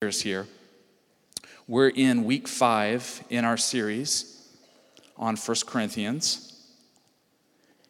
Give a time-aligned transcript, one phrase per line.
[0.00, 0.46] years here.
[1.66, 4.48] We're in week five in our series
[5.16, 6.68] on First Corinthians.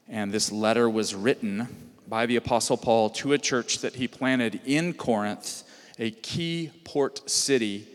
[0.09, 1.69] And this letter was written
[2.09, 5.65] by the Apostle Paul to a church that he planted in Corinth,
[5.99, 7.87] a key port city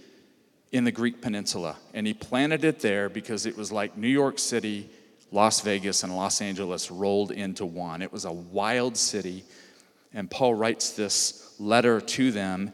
[0.71, 1.75] in the Greek peninsula.
[1.95, 4.91] And he planted it there because it was like New York City,
[5.32, 8.04] Las Vegas, and Los Angeles rolled into one.
[8.04, 9.43] It was a wild city.
[10.14, 12.73] And Paul writes this letter to them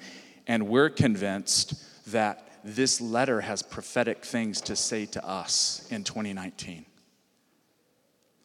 [0.50, 1.76] and we're convinced
[2.12, 6.86] that this letter has prophetic things to say to us in 2019.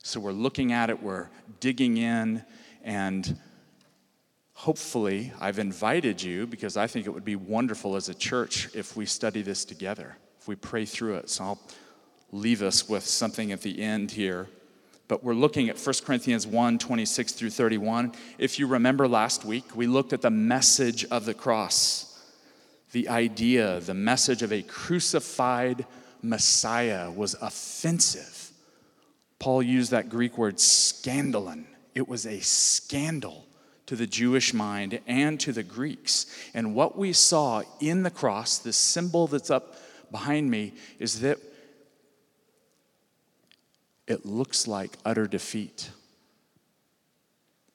[0.03, 2.45] So we're looking at it, we're digging in,
[2.85, 3.39] and
[4.53, 8.97] hopefully, I've invited you because I think it would be wonderful as a church if
[8.99, 11.31] we study this together, if we pray through it.
[11.31, 11.61] So I'll
[12.33, 14.49] leave us with something at the end here.
[15.07, 18.13] But we're looking at 1 Corinthians 1 26 through 31.
[18.39, 22.15] If you remember last week, we looked at the message of the cross
[22.95, 25.85] the idea, the message of a crucified
[26.23, 28.53] Messiah was offensive.
[29.41, 31.65] Paul used that Greek word scandalon.
[31.97, 33.47] It was a scandal
[33.87, 36.27] to the Jewish mind and to the Greeks.
[36.55, 39.75] And what we saw in the cross, this symbol that's up
[40.13, 41.39] behind me, is that
[44.07, 45.91] it looks like utter defeat.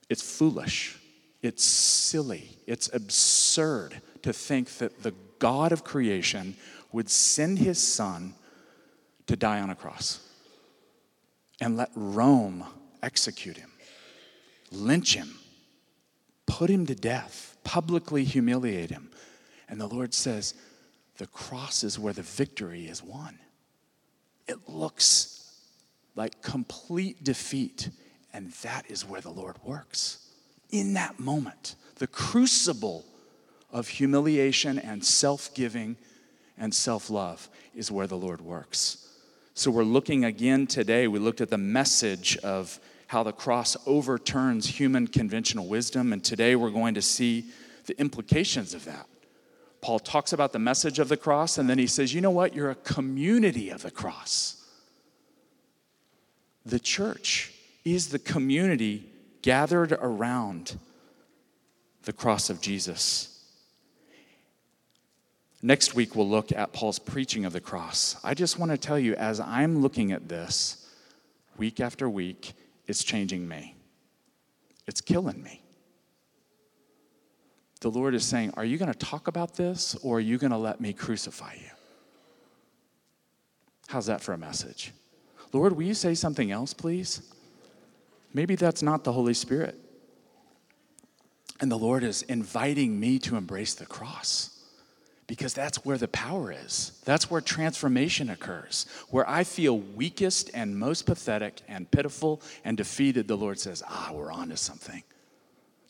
[0.10, 0.98] It's foolish.
[1.42, 2.50] It's silly.
[2.68, 6.56] It's absurd to think that the God of creation
[6.92, 8.34] would send his son
[9.28, 10.20] to die on a cross
[11.62, 12.66] and let Rome
[13.02, 13.72] execute him,
[14.72, 15.36] lynch him,
[16.46, 19.10] put him to death, publicly humiliate him.
[19.70, 20.56] And the Lord says,
[21.18, 23.38] the cross is where the victory is won.
[24.48, 25.39] It looks
[26.20, 27.90] like complete defeat,
[28.34, 30.30] and that is where the Lord works.
[30.70, 33.06] In that moment, the crucible
[33.72, 35.96] of humiliation and self giving
[36.58, 39.08] and self love is where the Lord works.
[39.54, 44.68] So we're looking again today, we looked at the message of how the cross overturns
[44.68, 47.46] human conventional wisdom, and today we're going to see
[47.86, 49.08] the implications of that.
[49.80, 52.54] Paul talks about the message of the cross, and then he says, You know what?
[52.54, 54.59] You're a community of the cross.
[56.70, 57.52] The church
[57.84, 59.10] is the community
[59.42, 60.78] gathered around
[62.04, 63.44] the cross of Jesus.
[65.64, 68.18] Next week, we'll look at Paul's preaching of the cross.
[68.24, 70.88] I just want to tell you, as I'm looking at this
[71.58, 72.54] week after week,
[72.86, 73.76] it's changing me.
[74.86, 75.64] It's killing me.
[77.82, 80.52] The Lord is saying, Are you going to talk about this or are you going
[80.52, 81.72] to let me crucify you?
[83.88, 84.94] How's that for a message?
[85.52, 87.22] Lord, will you say something else, please?
[88.34, 89.76] Maybe that's not the Holy Spirit.
[91.60, 94.60] And the Lord is inviting me to embrace the cross
[95.28, 97.00] because that's where the power is.
[97.06, 98.86] That's where transformation occurs.
[99.10, 104.12] Where I feel weakest and most pathetic and pitiful and defeated, the Lord says, Ah,
[104.14, 105.04] we're on to something.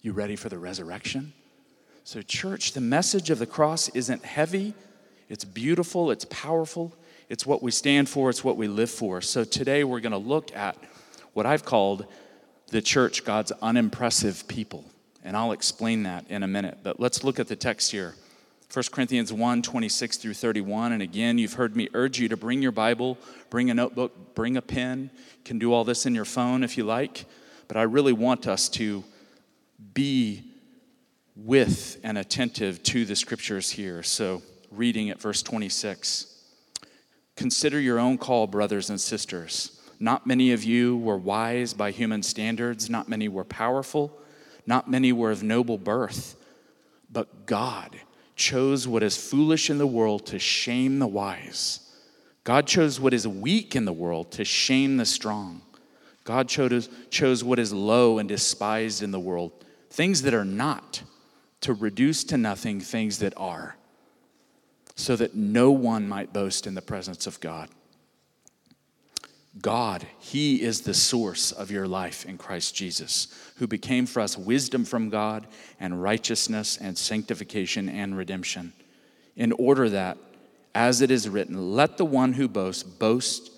[0.01, 1.33] You ready for the resurrection?
[2.03, 4.73] So, church, the message of the cross isn't heavy,
[5.29, 6.93] it's beautiful, it's powerful,
[7.29, 9.21] it's what we stand for, it's what we live for.
[9.21, 10.75] So, today we're going to look at
[11.33, 12.07] what I've called
[12.71, 14.83] the church, God's unimpressive people.
[15.23, 16.79] And I'll explain that in a minute.
[16.81, 18.15] But let's look at the text here.
[18.73, 20.91] 1 Corinthians 1 26 through 31.
[20.93, 23.17] And again, you've heard me urge you to bring your Bible,
[23.49, 25.11] bring a notebook, bring a pen.
[25.13, 27.25] You can do all this in your phone if you like.
[27.67, 29.03] But I really want us to
[29.93, 30.43] be
[31.35, 34.01] with and attentive to the scriptures here.
[34.03, 34.41] So,
[34.71, 36.38] reading at verse 26
[37.39, 39.79] Consider your own call, brothers and sisters.
[39.97, 44.11] Not many of you were wise by human standards, not many were powerful,
[44.67, 46.35] not many were of noble birth,
[47.09, 47.95] but God
[48.35, 51.89] chose what is foolish in the world to shame the wise.
[52.43, 55.61] God chose what is weak in the world to shame the strong.
[56.25, 61.03] God chose, chose what is low and despised in the world, things that are not,
[61.61, 63.77] to reduce to nothing things that are,
[64.99, 67.69] so that no one might boast in the presence of God.
[69.61, 74.37] God, He is the source of your life in Christ Jesus, who became for us
[74.37, 75.47] wisdom from God
[75.79, 78.73] and righteousness and sanctification and redemption,
[79.37, 80.17] in order that,
[80.75, 83.51] as it is written, let the one who boasts boast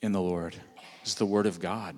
[0.00, 0.56] in the Lord.
[1.04, 1.96] Is the word of God.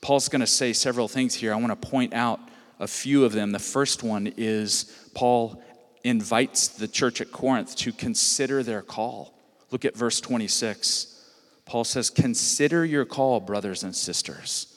[0.00, 1.52] Paul's going to say several things here.
[1.52, 2.40] I want to point out
[2.78, 3.50] a few of them.
[3.50, 5.62] The first one is Paul
[6.04, 9.38] invites the church at Corinth to consider their call.
[9.70, 11.08] Look at verse 26.
[11.64, 14.68] Paul says, Consider your call, brothers and sisters.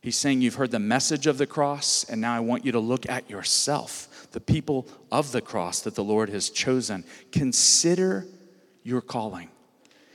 [0.00, 2.78] He's saying you've heard the message of the cross, and now I want you to
[2.78, 7.04] look at yourself, the people of the cross that the Lord has chosen.
[7.32, 8.26] Consider
[8.84, 9.50] your calling.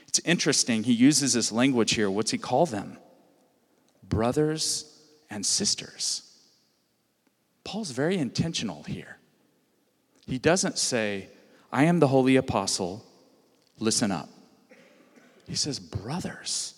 [0.08, 2.10] It's interesting, he uses this language here.
[2.10, 2.98] What's he call them?
[4.04, 4.98] Brothers
[5.30, 6.24] and sisters.
[7.64, 9.18] Paul's very intentional here.
[10.28, 11.30] He doesn't say,
[11.72, 13.06] I am the holy apostle,
[13.80, 14.30] listen up.
[15.48, 16.76] He says, brothers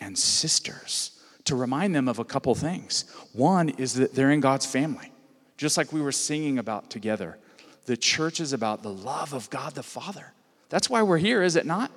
[0.00, 1.12] and sisters,
[1.44, 3.04] to remind them of a couple things.
[3.32, 5.12] One is that they're in God's family,
[5.56, 7.38] just like we were singing about together.
[7.86, 10.32] The church is about the love of God the Father.
[10.68, 11.92] That's why we're here, is it not?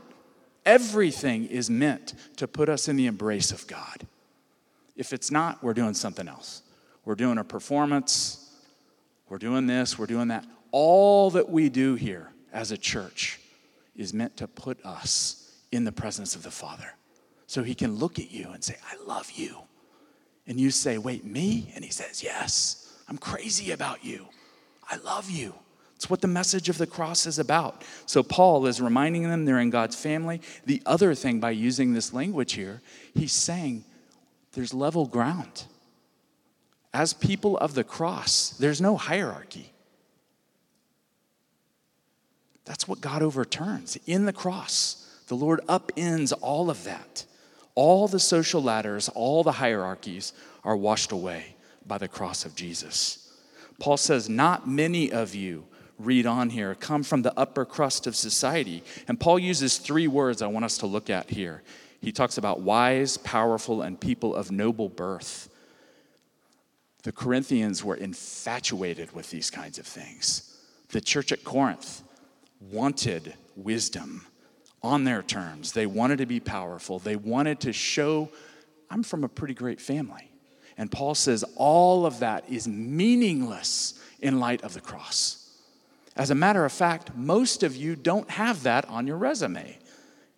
[0.66, 4.06] Everything is meant to put us in the embrace of God.
[4.96, 6.62] If it's not, we're doing something else.
[7.06, 8.54] We're doing a performance,
[9.30, 10.46] we're doing this, we're doing that.
[10.72, 13.40] All that we do here as a church
[13.96, 16.96] is meant to put us in the presence of the Father.
[17.48, 19.58] So he can look at you and say, I love you.
[20.48, 21.72] And you say, Wait, me?
[21.76, 24.28] And he says, Yes, I'm crazy about you.
[24.90, 25.54] I love you.
[25.96, 27.84] It's what the message of the cross is about.
[28.06, 30.42] So Paul is reminding them they're in God's family.
[30.66, 32.82] The other thing, by using this language here,
[33.14, 33.84] he's saying
[34.54, 35.66] there's level ground.
[36.94, 39.74] As people of the cross, there's no hierarchy.
[42.70, 45.24] That's what God overturns in the cross.
[45.26, 47.26] The Lord upends all of that.
[47.74, 50.34] All the social ladders, all the hierarchies
[50.64, 51.56] are washed away
[51.88, 53.34] by the cross of Jesus.
[53.80, 55.66] Paul says, Not many of you,
[55.98, 58.84] read on here, come from the upper crust of society.
[59.08, 61.64] And Paul uses three words I want us to look at here.
[62.02, 65.50] He talks about wise, powerful, and people of noble birth.
[67.02, 70.56] The Corinthians were infatuated with these kinds of things.
[70.90, 72.04] The church at Corinth,
[72.60, 74.26] wanted wisdom
[74.82, 75.72] on their terms.
[75.72, 77.00] They wanted to be powerful.
[77.00, 78.30] They wanted to show,
[78.90, 80.30] I'm from a pretty great family.
[80.78, 85.58] And Paul says all of that is meaningless in light of the cross.
[86.16, 89.78] As a matter of fact, most of you don't have that on your resume.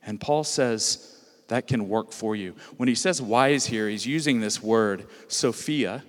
[0.04, 1.16] And Paul says
[1.48, 2.56] that can work for you.
[2.78, 6.04] When he says wise here, he's using this word, Sophia,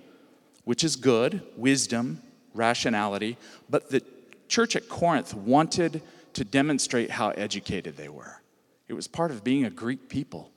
[0.63, 2.21] which is good, wisdom,
[2.53, 3.37] rationality,
[3.69, 4.01] but the
[4.47, 6.01] church at Corinth wanted
[6.33, 8.41] to demonstrate how educated they were.
[8.87, 10.51] It was part of being a Greek people.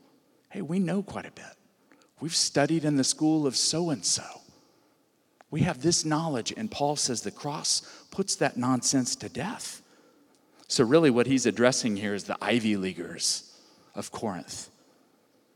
[0.51, 1.45] Hey, we know quite a bit.
[2.21, 4.25] We've studied in the school of so and so.
[5.51, 9.83] We have this knowledge, and Paul says the cross puts that nonsense to death.
[10.69, 13.57] So, really, what he's addressing here is the Ivy Leaguers
[13.95, 14.69] of Corinth.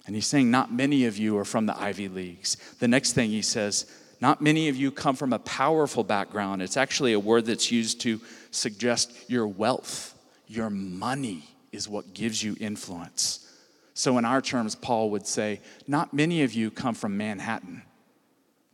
[0.06, 2.56] And he's saying, Not many of you are from the Ivy Leagues.
[2.78, 3.90] The next thing he says,
[4.20, 6.60] not many of you come from a powerful background.
[6.60, 8.20] It's actually a word that's used to
[8.50, 10.14] suggest your wealth,
[10.46, 13.46] your money is what gives you influence.
[13.94, 17.82] So, in our terms, Paul would say, Not many of you come from Manhattan,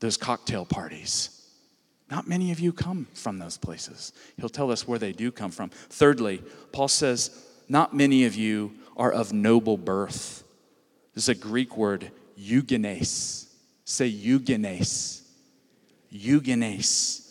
[0.00, 1.30] those cocktail parties.
[2.10, 4.12] Not many of you come from those places.
[4.36, 5.70] He'll tell us where they do come from.
[5.70, 6.42] Thirdly,
[6.72, 10.44] Paul says, Not many of you are of noble birth.
[11.14, 13.48] This is a Greek word, eugenes.
[13.84, 15.25] Say eugenes
[16.16, 17.22] eugenes.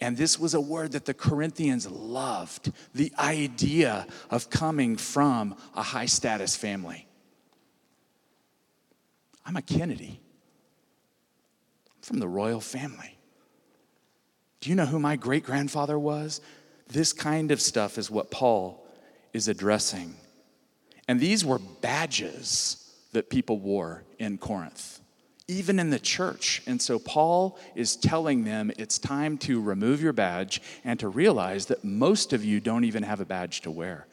[0.00, 5.82] And this was a word that the Corinthians loved the idea of coming from a
[5.82, 7.06] high status family.
[9.44, 10.20] I'm a Kennedy,
[11.90, 13.18] I'm from the royal family.
[14.60, 16.40] Do you know who my great grandfather was?
[16.88, 18.86] This kind of stuff is what Paul
[19.32, 20.14] is addressing.
[21.08, 22.76] And these were badges
[23.12, 24.99] that people wore in Corinth
[25.50, 26.62] even in the church.
[26.66, 31.66] And so Paul is telling them it's time to remove your badge and to realize
[31.66, 34.06] that most of you don't even have a badge to wear.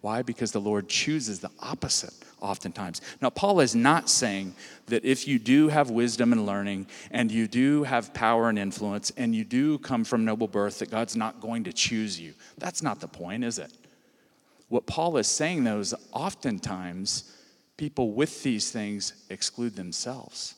[0.00, 0.22] Why?
[0.22, 3.00] Because the Lord chooses the opposite oftentimes.
[3.22, 4.54] Now, Paul is not saying
[4.86, 9.10] that if you do have wisdom and learning, and you do have power and influence,
[9.16, 12.34] and you do come from noble birth, that God's not going to choose you.
[12.58, 13.72] That's not the point, is it?
[14.68, 17.34] What Paul is saying, though, is oftentimes
[17.78, 20.54] people with these things exclude themselves.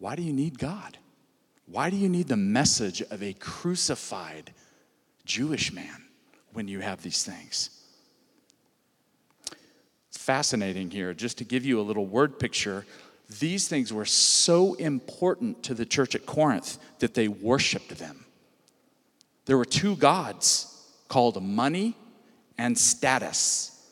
[0.00, 0.96] Why do you need God?
[1.66, 4.52] Why do you need the message of a crucified
[5.24, 6.06] Jewish man
[6.54, 7.70] when you have these things?
[10.08, 12.86] It's fascinating here, just to give you a little word picture.
[13.38, 18.24] These things were so important to the church at Corinth that they worshiped them.
[19.44, 21.94] There were two gods called money
[22.56, 23.86] and status.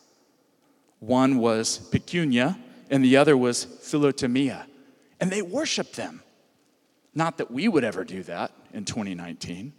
[0.99, 2.57] One was pecunia,
[2.89, 4.65] and the other was philotimia
[5.19, 6.21] and they worshiped them.
[7.13, 9.73] Not that we would ever do that in 2019,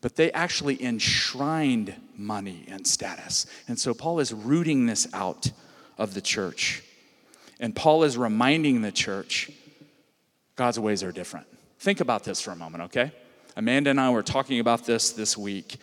[0.00, 3.46] but they actually enshrined money and status.
[3.68, 5.50] And so Paul is rooting this out
[5.96, 6.82] of the church.
[7.60, 9.50] And Paul is reminding the church
[10.56, 11.46] God's ways are different.
[11.78, 13.12] Think about this for a moment, okay?
[13.56, 15.76] Amanda and I were talking about this this week,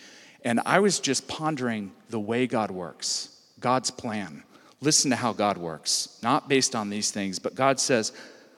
[0.44, 4.44] and I was just pondering the way God works, God's plan.
[4.82, 8.14] Listen to how God works, not based on these things, but God says,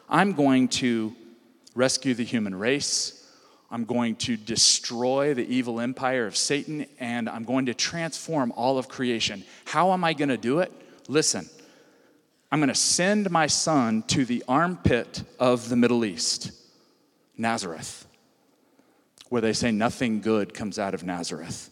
[0.08, 1.16] I'm going to
[1.74, 3.18] rescue the human race.
[3.72, 8.78] I'm going to destroy the evil empire of Satan, and I'm going to transform all
[8.78, 9.44] of creation.
[9.66, 10.72] How am I going to do it?
[11.08, 11.50] Listen,
[12.51, 16.51] I'm going to send my son to the armpit of the Middle East,
[17.38, 18.06] Nazareth,
[19.30, 21.71] where they say nothing good comes out of Nazareth.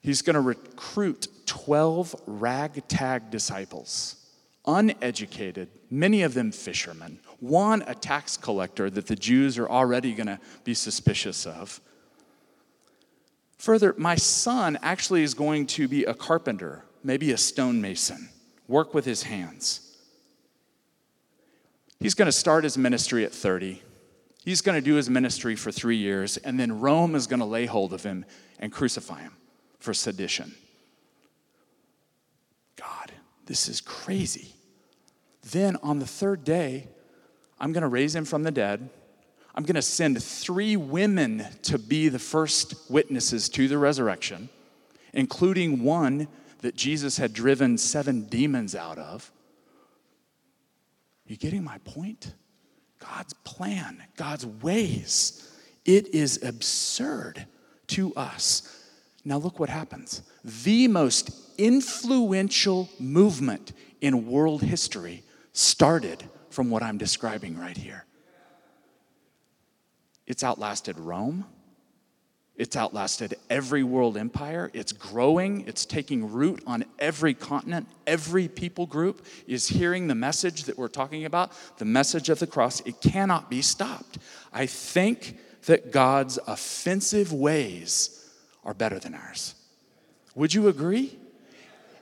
[0.00, 4.16] He's going to recruit 12 ragtag disciples,
[4.66, 10.26] uneducated, many of them fishermen, one a tax collector that the Jews are already going
[10.26, 11.80] to be suspicious of.
[13.58, 18.28] Further, my son actually is going to be a carpenter, maybe a stonemason
[18.68, 19.96] work with his hands.
[21.98, 23.82] He's going to start his ministry at 30.
[24.44, 27.46] He's going to do his ministry for three years, and then Rome is going to
[27.46, 28.24] lay hold of him
[28.60, 29.32] and crucify him
[29.78, 30.54] for sedition.
[32.76, 33.12] God,
[33.46, 34.54] this is crazy.
[35.50, 36.88] Then on the third day,
[37.58, 38.88] I'm going to raise him from the dead.
[39.54, 44.48] I'm going to send three women to be the first witnesses to the resurrection,
[45.12, 46.28] including one
[46.60, 49.32] that Jesus had driven seven demons out of.
[51.26, 52.34] You getting my point?
[52.98, 55.50] God's plan, God's ways.
[55.84, 57.46] It is absurd
[57.88, 58.77] to us.
[59.28, 60.22] Now, look what happens.
[60.42, 68.06] The most influential movement in world history started from what I'm describing right here.
[70.26, 71.44] It's outlasted Rome.
[72.56, 74.70] It's outlasted every world empire.
[74.72, 75.68] It's growing.
[75.68, 77.86] It's taking root on every continent.
[78.06, 82.46] Every people group is hearing the message that we're talking about, the message of the
[82.46, 82.80] cross.
[82.86, 84.16] It cannot be stopped.
[84.54, 88.17] I think that God's offensive ways
[88.64, 89.54] are better than ours.
[90.34, 91.18] Would you agree?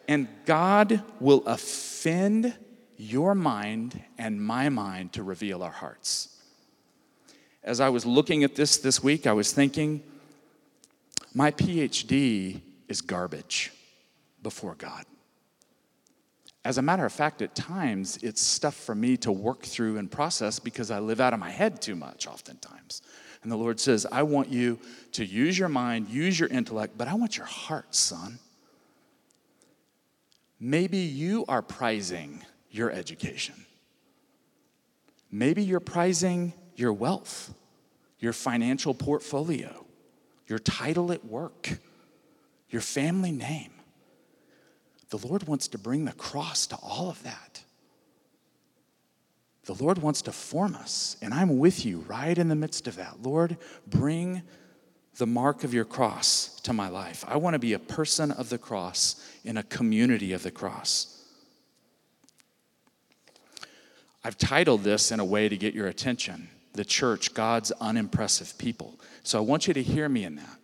[0.08, 2.54] And God will offend
[2.96, 6.40] your mind and my mind to reveal our hearts.
[7.62, 10.02] As I was looking at this this week, I was thinking,
[11.34, 13.72] my PhD is garbage
[14.42, 15.04] before God.
[16.66, 20.10] As a matter of fact, at times it's stuff for me to work through and
[20.10, 23.02] process because I live out of my head too much, oftentimes.
[23.44, 24.80] And the Lord says, I want you
[25.12, 28.40] to use your mind, use your intellect, but I want your heart, son.
[30.58, 33.54] Maybe you are prizing your education.
[35.30, 37.54] Maybe you're prizing your wealth,
[38.18, 39.86] your financial portfolio
[40.48, 41.78] your title at work,
[42.70, 43.75] your family name.
[45.10, 47.62] The Lord wants to bring the cross to all of that.
[49.64, 52.96] The Lord wants to form us, and I'm with you right in the midst of
[52.96, 53.22] that.
[53.22, 54.42] Lord, bring
[55.16, 57.24] the mark of your cross to my life.
[57.26, 61.24] I want to be a person of the cross in a community of the cross.
[64.22, 69.00] I've titled this in a way to get your attention the church, God's unimpressive people.
[69.22, 70.58] So I want you to hear me in that.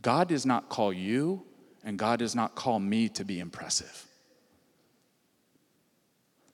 [0.00, 1.44] God does not call you,
[1.84, 4.06] and God does not call me to be impressive.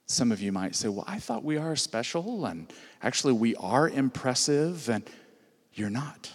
[0.05, 2.71] Some of you might say, Well, I thought we are special, and
[3.01, 5.03] actually we are impressive, and
[5.73, 6.29] you're not.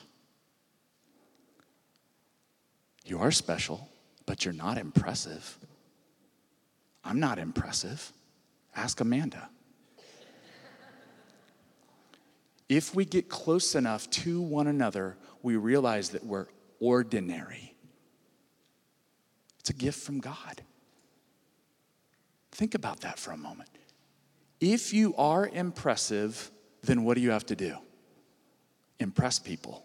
[3.05, 3.89] You are special,
[4.25, 5.59] but you're not impressive.
[7.05, 8.13] I'm not impressive.
[8.75, 9.49] Ask Amanda.
[12.69, 16.49] If we get close enough to one another, we realize that we're
[16.81, 17.76] ordinary.
[19.67, 20.63] It's a gift from God.
[22.53, 23.69] Think about that for a moment.
[24.61, 26.53] If you are impressive,
[26.85, 27.75] then what do you have to do?
[29.01, 29.85] Impress people.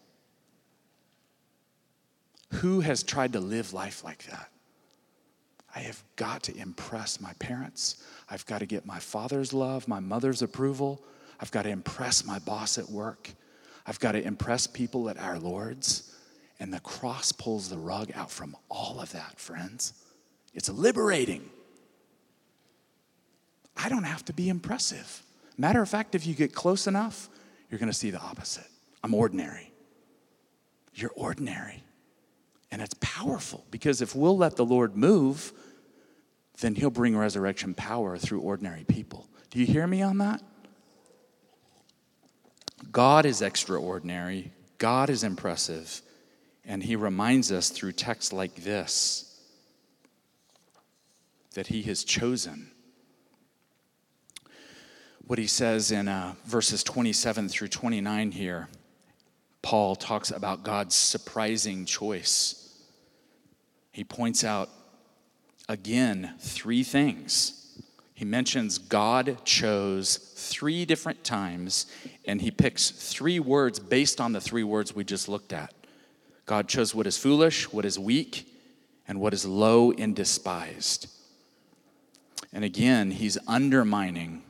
[2.51, 4.51] Who has tried to live life like that?
[5.75, 8.03] I have got to impress my parents.
[8.29, 11.03] I've got to get my father's love, my mother's approval.
[11.39, 13.31] I've got to impress my boss at work.
[13.87, 16.10] I've got to impress people at our Lord's.
[16.61, 19.93] And the cross pulls the rug out from all of that, friends.
[20.53, 21.49] It's liberating.
[23.75, 25.23] I don't have to be impressive.
[25.57, 27.29] Matter of fact, if you get close enough,
[27.67, 28.67] you're going to see the opposite.
[29.03, 29.73] I'm ordinary.
[30.93, 31.83] You're ordinary.
[32.69, 35.53] And it's powerful because if we'll let the Lord move,
[36.59, 39.27] then He'll bring resurrection power through ordinary people.
[39.49, 40.43] Do you hear me on that?
[42.91, 46.03] God is extraordinary, God is impressive,
[46.65, 49.39] and He reminds us through texts like this
[51.53, 52.71] that He has chosen.
[55.27, 58.67] what he says in uh, verses 27 through 29 here.
[59.61, 62.77] Paul talks about God's surprising choice.
[63.93, 64.69] He points out
[65.69, 67.81] again three things.
[68.13, 71.85] He mentions God chose three different times,
[72.25, 75.73] and he picks three words based on the three words we just looked at.
[76.51, 78.45] God chose what is foolish, what is weak,
[79.07, 81.09] and what is low and despised.
[82.51, 84.41] And again, he's undermining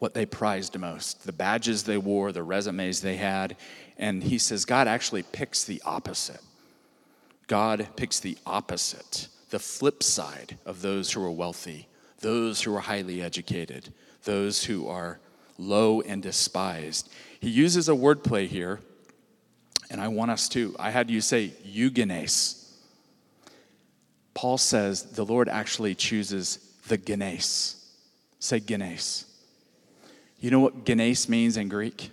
[0.00, 3.56] what they prized most the badges they wore, the resumes they had.
[3.96, 6.40] And he says God actually picks the opposite.
[7.46, 11.86] God picks the opposite, the flip side of those who are wealthy,
[12.22, 13.92] those who are highly educated,
[14.24, 15.20] those who are
[15.58, 17.08] low and despised.
[17.38, 18.80] He uses a wordplay here,
[19.92, 22.78] and I want us to, I had you say eugenes.
[24.32, 26.56] Paul says the Lord actually chooses
[26.88, 27.76] the genes.
[28.38, 29.26] Say genes.
[30.40, 32.10] You know what genes means in Greek?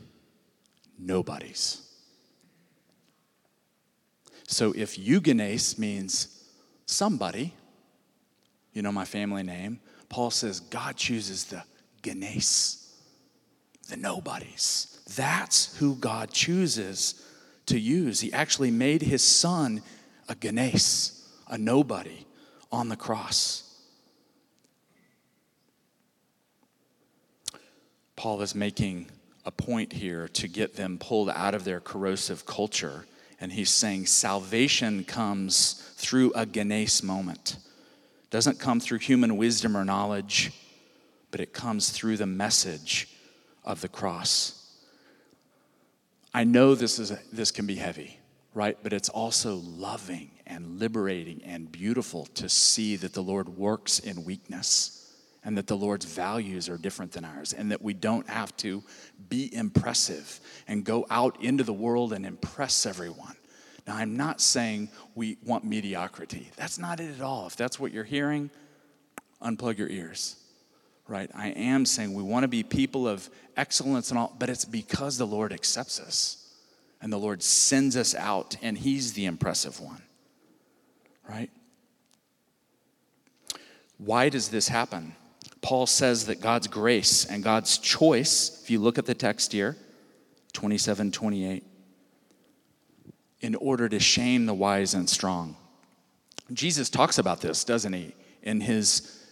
[1.00, 1.82] Nobody's.
[4.46, 6.44] So if eugenes means
[6.86, 7.54] somebody,
[8.74, 11.64] you know my family name, Paul says God chooses the
[12.04, 12.94] genes,
[13.88, 15.00] the nobodies.
[15.16, 17.26] That's who God chooses
[17.70, 18.20] to use.
[18.20, 19.82] He actually made his son
[20.28, 22.26] a genes, a nobody
[22.72, 23.66] on the cross.
[28.16, 29.08] Paul is making
[29.46, 33.06] a point here to get them pulled out of their corrosive culture.
[33.40, 37.56] And he's saying salvation comes through a genes moment.
[38.24, 40.52] It doesn't come through human wisdom or knowledge,
[41.32, 43.08] but it comes through the message
[43.64, 44.59] of the cross.
[46.34, 48.20] I know this, is this can be heavy,
[48.54, 48.78] right?
[48.82, 54.24] But it's also loving and liberating and beautiful to see that the Lord works in
[54.26, 54.96] weakness
[55.44, 58.84] and that the Lord's values are different than ours, and that we don't have to
[59.30, 63.36] be impressive and go out into the world and impress everyone.
[63.88, 66.50] Now, I'm not saying we want mediocrity.
[66.58, 67.48] That's not it at all.
[67.48, 68.52] If that's what you're hearing,
[69.42, 70.36] unplug your ears,
[71.10, 71.30] right?
[71.34, 75.18] I am saying we want to be people of excellence and all, but it's because
[75.18, 76.40] the Lord accepts us
[77.02, 80.02] and the Lord sends us out, and He's the impressive one,
[81.28, 81.50] right?
[83.98, 85.16] Why does this happen?
[85.62, 89.78] Paul says that God's grace and God's choice, if you look at the text here,
[90.54, 91.64] 27 28,
[93.42, 95.56] in order to shame the wise and strong.
[96.52, 98.14] Jesus talks about this, doesn't he?
[98.42, 99.24] In his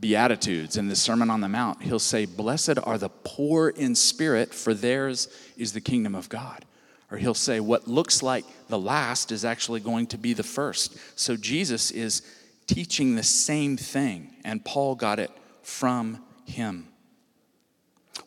[0.00, 4.54] Beatitudes, in the Sermon on the Mount, he'll say, Blessed are the poor in spirit,
[4.54, 6.64] for theirs is the kingdom of God.
[7.10, 10.96] Or he'll say, What looks like the last is actually going to be the first.
[11.18, 12.22] So Jesus is
[12.66, 15.30] teaching the same thing, and Paul got it
[15.62, 16.88] from him.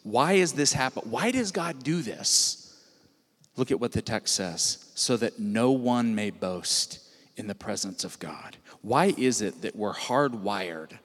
[0.03, 1.09] Why is this happen?
[1.09, 2.79] Why does God do this?
[3.55, 6.99] Look at what the text says so that no one may boast
[7.35, 8.57] in the presence of God.
[8.81, 10.97] Why is it that we're hardwired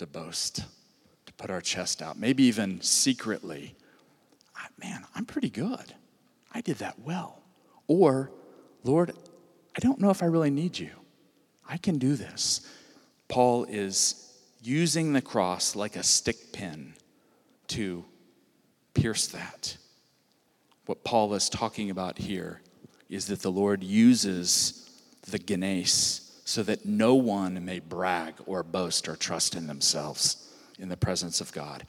[0.00, 0.64] to boast,
[1.26, 3.76] to put our chest out, maybe even secretly?
[4.78, 5.94] Man, I'm pretty good.
[6.52, 7.42] I did that well.
[7.86, 8.30] Or,
[8.82, 9.12] Lord,
[9.76, 10.90] I don't know if I really need you.
[11.68, 12.66] I can do this.
[13.28, 16.94] Paul is using the cross like a stick pin
[17.68, 18.04] to
[18.94, 19.76] pierce that.
[20.86, 22.62] What Paul is talking about here
[23.08, 24.90] is that the Lord uses
[25.30, 30.48] the genes so that no one may brag or boast or trust in themselves
[30.80, 31.86] in the presence of God.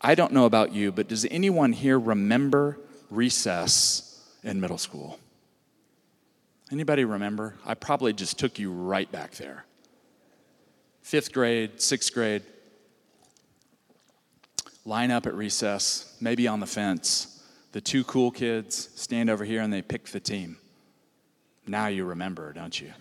[0.00, 2.78] I don't know about you, but does anyone here remember
[3.10, 5.18] recess in middle school?
[6.72, 7.54] Anybody remember?
[7.66, 9.66] I probably just took you right back there
[11.02, 12.42] fifth grade, sixth grade,
[14.86, 17.44] line up at recess, maybe on the fence.
[17.72, 20.56] The two cool kids stand over here and they pick the team.
[21.66, 22.92] Now you remember, don't you?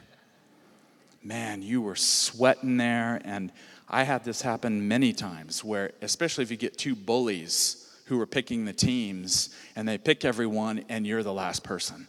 [1.26, 3.20] Man, you were sweating there.
[3.26, 3.52] And
[3.90, 8.28] I had this happen many times where, especially if you get two bullies who are
[8.28, 12.08] picking the teams and they pick everyone and you're the last person.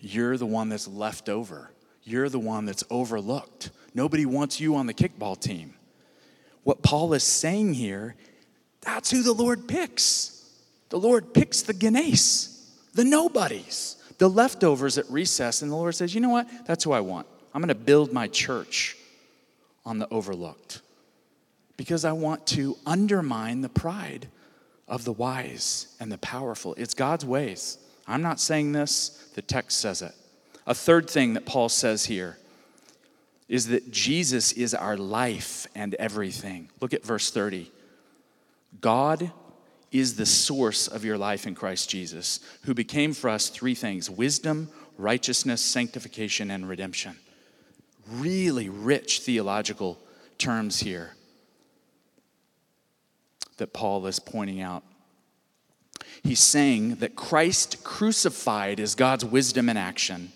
[0.00, 1.70] You're the one that's left over.
[2.02, 3.70] You're the one that's overlooked.
[3.94, 5.74] Nobody wants you on the kickball team.
[6.64, 8.16] What Paul is saying here,
[8.80, 10.44] that's who the Lord picks.
[10.88, 15.62] The Lord picks the genes, the nobodies, the leftovers at recess.
[15.62, 16.48] And the Lord says, you know what?
[16.66, 17.28] That's who I want.
[17.54, 18.96] I'm going to build my church
[19.84, 20.82] on the overlooked
[21.76, 24.28] because I want to undermine the pride
[24.86, 26.74] of the wise and the powerful.
[26.76, 27.78] It's God's ways.
[28.06, 30.12] I'm not saying this, the text says it.
[30.66, 32.36] A third thing that Paul says here
[33.48, 36.68] is that Jesus is our life and everything.
[36.80, 37.70] Look at verse 30.
[38.80, 39.32] God
[39.90, 44.10] is the source of your life in Christ Jesus, who became for us three things
[44.10, 47.16] wisdom, righteousness, sanctification, and redemption.
[48.10, 49.98] Really rich theological
[50.38, 51.14] terms here
[53.58, 54.82] that Paul is pointing out.
[56.22, 60.32] He's saying that Christ crucified is God's wisdom in action.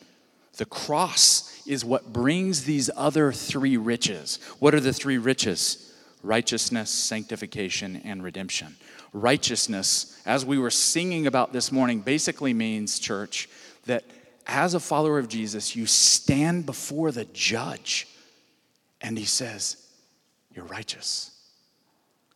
[0.57, 4.39] The cross is what brings these other three riches.
[4.59, 5.93] What are the three riches?
[6.23, 8.77] Righteousness, sanctification, and redemption.
[9.13, 13.49] Righteousness, as we were singing about this morning, basically means, church,
[13.87, 14.05] that
[14.46, 18.09] as a follower of Jesus, you stand before the judge
[19.00, 19.76] and he says,
[20.55, 21.31] You're righteous.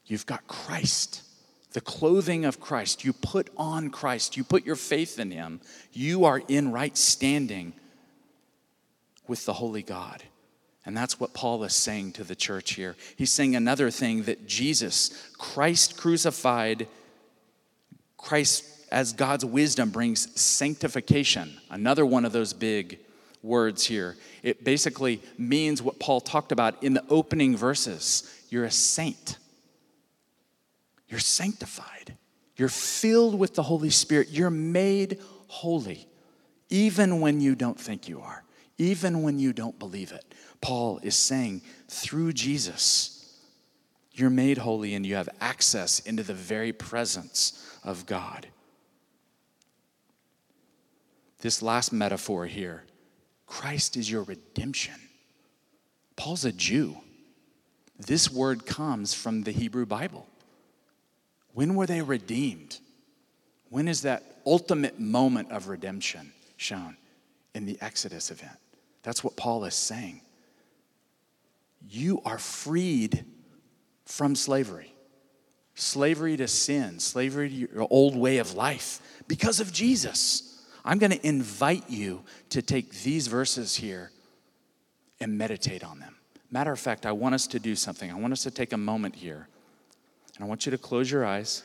[0.07, 1.23] You've got Christ,
[1.73, 3.05] the clothing of Christ.
[3.05, 5.61] You put on Christ, you put your faith in him.
[5.93, 7.73] You are in right standing
[9.27, 10.23] with the Holy God.
[10.85, 12.95] And that's what Paul is saying to the church here.
[13.17, 16.87] He's saying another thing that Jesus, Christ crucified,
[18.17, 21.57] Christ as God's wisdom brings sanctification.
[21.71, 22.99] Another one of those big
[23.43, 24.17] words here.
[24.43, 29.39] It basically means what Paul talked about in the opening verses you're a saint,
[31.09, 32.17] you're sanctified,
[32.57, 35.19] you're filled with the Holy Spirit, you're made
[35.49, 36.07] holy,
[36.71, 38.45] even when you don't think you are
[38.79, 40.25] even when you don't believe it.
[40.61, 43.39] Paul is saying, through Jesus,
[44.13, 48.47] you're made holy and you have access into the very presence of God.
[51.41, 52.85] This last metaphor here
[53.47, 54.95] Christ is your redemption.
[56.17, 56.97] Paul's a Jew.
[57.99, 60.27] This word comes from the Hebrew Bible.
[61.55, 62.79] When were they redeemed?
[63.71, 66.97] When is that ultimate moment of redemption shown?
[67.55, 68.59] In the Exodus event.
[69.03, 70.21] That's what Paul is saying.
[71.89, 73.25] You are freed
[74.05, 74.93] from slavery
[75.77, 80.46] slavery to sin, slavery to your old way of life because of Jesus.
[80.87, 84.13] I'm going to invite you to take these verses here
[85.21, 86.15] and meditate on them.
[86.51, 88.09] Matter of fact, I want us to do something.
[88.11, 89.49] I want us to take a moment here.
[90.37, 91.65] And I want you to close your eyes.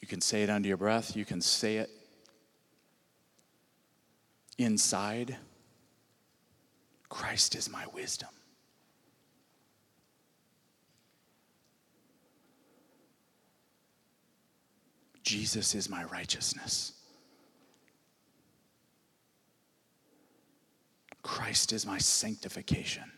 [0.00, 1.90] You can say it under your breath, you can say it
[4.58, 5.36] inside.
[7.08, 8.28] Christ is my wisdom.
[15.26, 16.92] Jesus is my righteousness.
[21.24, 23.10] Christ is my sanctification.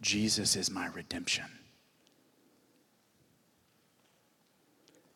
[0.00, 1.46] Jesus is my redemption.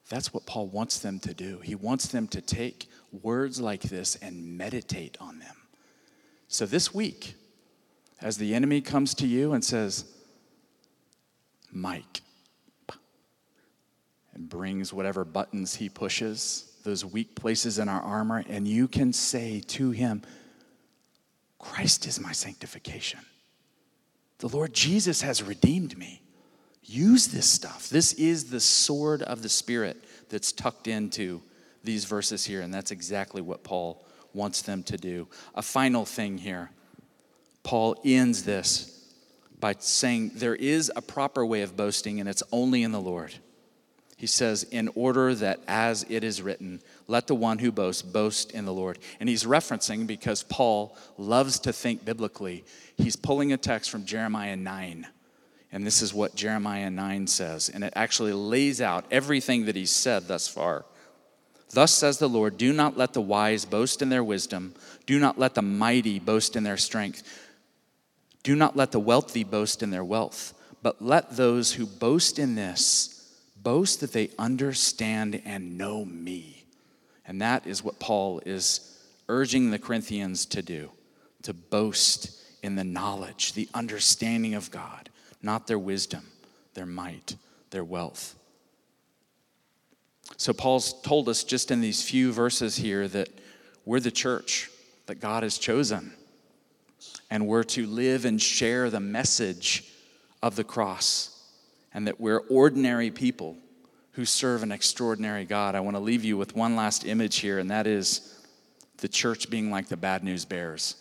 [0.09, 1.61] That's what Paul wants them to do.
[1.61, 5.55] He wants them to take words like this and meditate on them.
[6.49, 7.37] So this week,
[8.21, 10.05] as the enemy comes to you and says,
[11.71, 12.23] Mike,
[14.39, 19.13] and brings whatever buttons he pushes, those weak places in our armor, and you can
[19.13, 20.23] say to him,
[21.59, 23.21] Christ is my sanctification.
[24.39, 26.23] The Lord Jesus has redeemed me.
[26.85, 27.91] Use this stuff.
[27.91, 31.43] This is the sword of the Spirit that's tucked into
[31.83, 35.27] these verses here, and that's exactly what Paul wants them to do.
[35.55, 36.71] A final thing here
[37.65, 38.95] Paul ends this
[39.59, 43.35] by saying there is a proper way of boasting, and it's only in the Lord.
[44.19, 48.51] He says, in order that as it is written, let the one who boasts boast
[48.51, 48.99] in the Lord.
[49.19, 52.65] And he's referencing because Paul loves to think biblically.
[52.97, 55.07] He's pulling a text from Jeremiah 9
[55.71, 57.69] and this is what Jeremiah 9 says.
[57.69, 60.85] And it actually lays out everything that he's said thus far.
[61.71, 64.75] Thus says the Lord Do not let the wise boast in their wisdom,
[65.07, 67.23] do not let the mighty boast in their strength,
[68.43, 72.55] do not let the wealthy boast in their wealth, but let those who boast in
[72.55, 73.18] this
[73.69, 76.65] boast that they understand and know me.
[77.27, 80.91] And that is what Paul is urging the Corinthians to do
[81.43, 82.31] to boast
[82.63, 85.11] in the knowledge, the understanding of God
[85.43, 86.27] not their wisdom,
[86.73, 87.37] their might,
[87.71, 88.35] their wealth.
[90.39, 93.29] So, Paul's told us just in these few verses here that
[93.85, 94.71] we're the church
[95.07, 96.15] that God has chosen,
[97.31, 99.85] and we're to live and share the message
[100.43, 101.38] of the cross,
[101.93, 103.57] and that we're ordinary people
[104.13, 105.75] who serve an extraordinary God.
[105.75, 108.35] I want to leave you with one last image here, and that is
[108.99, 110.97] the church being like the bad news bears.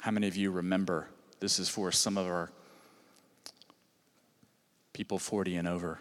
[0.00, 1.08] How many of you remember?
[1.40, 2.50] This is for some of our
[4.92, 5.98] people 40 and over.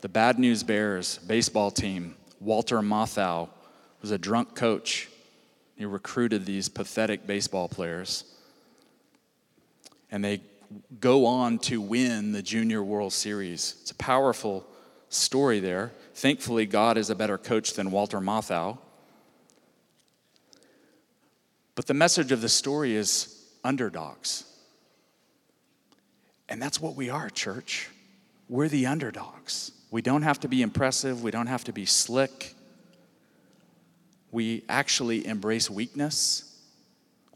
[0.00, 3.48] The Bad News Bears baseball team, Walter Matthau
[4.00, 5.08] was a drunk coach,
[5.76, 8.24] He recruited these pathetic baseball players.
[10.10, 10.40] And they
[11.00, 13.76] go on to win the Junior World Series.
[13.82, 14.66] It's a powerful
[15.08, 15.92] story there.
[16.14, 18.78] Thankfully, God is a better coach than Walter Matthau.
[21.74, 24.44] But the message of the story is underdogs.
[26.48, 27.88] And that's what we are, church.
[28.48, 29.70] We're the underdogs.
[29.90, 32.54] We don't have to be impressive, we don't have to be slick.
[34.30, 36.44] We actually embrace weakness.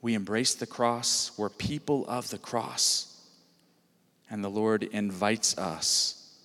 [0.03, 1.31] We embrace the cross.
[1.38, 3.12] We're people of the cross.
[4.33, 6.38] And the Lord invites us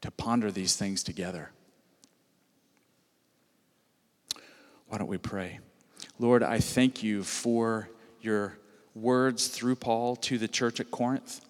[0.00, 1.50] to ponder these things together.
[4.88, 5.58] Why don't we pray?
[6.18, 7.90] Lord, I thank you for
[8.22, 8.56] your
[8.94, 11.42] words through Paul to the church at Corinth.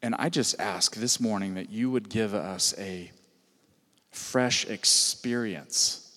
[0.00, 3.10] And I just ask this morning that you would give us a
[4.12, 6.16] fresh experience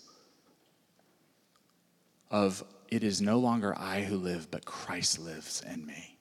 [2.30, 6.19] of it is no longer I who live, but Christ lives in me.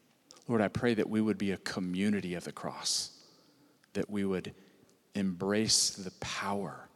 [0.48, 3.10] Lord, I pray that we would be a community of the cross,
[3.92, 4.54] that we would
[5.14, 6.88] embrace the power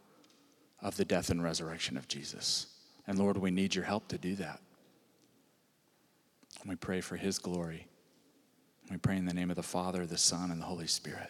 [0.81, 2.67] of the death and resurrection of Jesus.
[3.07, 4.59] And Lord, we need your help to do that.
[6.65, 7.87] We pray for his glory.
[8.89, 11.29] We pray in the name of the Father, the Son, and the Holy Spirit.